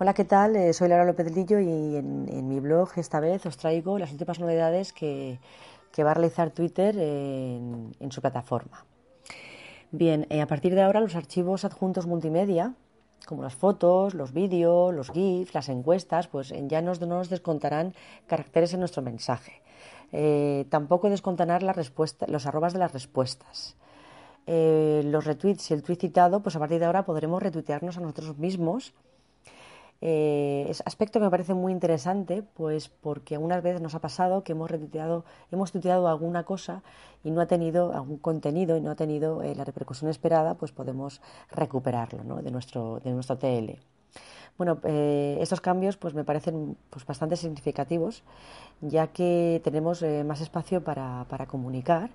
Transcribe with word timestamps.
Hola, 0.00 0.12
¿qué 0.12 0.24
tal? 0.24 0.56
Eh, 0.56 0.72
soy 0.72 0.88
Laura 0.88 1.04
López 1.04 1.32
Lillo 1.32 1.60
y 1.60 1.94
en, 1.94 2.48
mi 2.48 2.58
blog 2.58 2.88
esta 2.96 3.20
vez 3.20 3.46
os 3.46 3.56
traigo 3.56 3.96
las 3.96 4.10
últimas 4.10 4.40
novedades 4.40 4.92
que, 4.92 5.38
va 6.00 6.10
a 6.10 6.14
realizar 6.14 6.50
Twitter 6.50 6.98
en, 6.98 8.10
su 8.10 8.20
plataforma. 8.20 8.84
Bien, 9.92 10.26
eh, 10.30 10.40
a 10.40 10.48
partir 10.48 10.74
de 10.74 10.82
ahora 10.82 10.98
los 10.98 11.14
archivos 11.14 11.64
adjuntos 11.64 12.08
multimedia, 12.08 12.74
como 13.24 13.44
las 13.44 13.54
fotos, 13.54 14.14
los 14.14 14.32
vídeos, 14.32 14.92
los 14.92 15.12
GIFs, 15.12 15.54
las 15.54 15.68
encuestas, 15.68 16.26
pues 16.26 16.52
ya 16.66 16.82
nos, 16.82 17.00
no 17.00 17.06
nos 17.06 17.30
descontarán 17.30 17.94
caracteres 18.26 18.74
en 18.74 18.80
nuestro 18.80 19.00
mensaje. 19.00 19.62
Eh, 20.10 20.66
tampoco 20.70 21.08
descontarán 21.08 21.62
los 21.64 22.46
arrobas 22.46 22.72
de 22.72 22.80
las 22.80 22.92
respuestas. 22.92 23.76
los 24.44 25.24
retweets 25.24 25.70
y 25.70 25.74
el 25.74 25.84
tweet 25.84 25.98
citado, 26.00 26.42
pues 26.42 26.56
a 26.56 26.58
partir 26.58 26.80
de 26.80 26.86
ahora 26.86 27.04
podremos 27.04 27.40
retuitearnos 27.40 27.96
a 27.96 28.00
nosotros 28.00 28.36
mismos 28.38 28.92
eh, 30.00 30.66
es 30.68 30.82
aspecto 30.86 31.18
que 31.18 31.24
me 31.24 31.30
parece 31.30 31.54
muy 31.54 31.72
interesante, 31.72 32.42
pues 32.42 32.88
porque 32.88 33.36
algunas 33.36 33.62
veces 33.62 33.80
nos 33.80 33.94
ha 33.94 34.00
pasado 34.00 34.44
que 34.44 34.52
hemos 34.52 34.70
retuiteado, 34.70 35.24
hemos 35.50 35.72
tuiteado 35.72 36.08
alguna 36.08 36.44
cosa 36.44 36.82
y 37.22 37.30
no 37.30 37.40
ha 37.40 37.46
tenido 37.46 37.92
algún 37.92 38.18
contenido 38.18 38.76
y 38.76 38.80
no 38.80 38.90
ha 38.90 38.96
tenido 38.96 39.42
eh, 39.42 39.54
la 39.54 39.64
repercusión 39.64 40.10
esperada, 40.10 40.54
pues 40.54 40.72
podemos 40.72 41.20
recuperarlo 41.50 42.42
de, 42.42 42.50
nuestro, 42.50 43.00
de 43.00 43.12
nuestro 43.12 43.38
TL. 43.38 43.78
Bueno, 44.58 44.78
eh, 44.84 45.38
estos 45.40 45.60
cambios 45.60 45.96
pues 45.96 46.14
me 46.14 46.22
parecen 46.22 46.76
pues, 46.90 47.06
bastante 47.06 47.36
significativos, 47.36 48.22
ya 48.80 49.06
que 49.08 49.60
tenemos 49.64 50.04
más 50.24 50.40
espacio 50.40 50.84
para, 50.84 51.26
comunicar, 51.48 52.10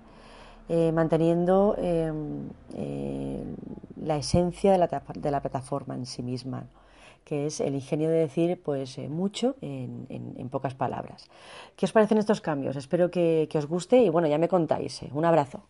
manteniendo 0.94 1.74
em, 1.76 2.48
la 4.10 4.16
esencia 4.16 4.72
de 4.72 4.78
la, 4.78 4.88
de 5.14 5.30
la 5.30 5.40
plataforma 5.40 5.94
en 5.94 6.04
sí 6.04 6.22
misma 6.22 6.66
que 7.24 7.46
es 7.46 7.60
el 7.60 7.74
ingenio 7.74 8.08
de 8.10 8.16
decir 8.16 8.60
pues 8.60 8.98
eh, 8.98 9.08
mucho 9.08 9.54
en, 9.60 10.48
pocas 10.50 10.74
palabras. 10.74 11.28
¿Qué 11.76 11.86
os 11.86 11.92
parecen 11.92 12.18
estos 12.18 12.40
cambios? 12.40 12.74
Espero 12.74 13.10
que, 13.10 13.48
os 13.54 13.66
guste 13.66 13.98
y 14.02 14.08
bueno, 14.08 14.26
ya 14.26 14.38
me 14.38 14.48
contáis. 14.48 15.02
Eh. 15.04 15.10
Un 15.12 15.24
abrazo. 15.24 15.62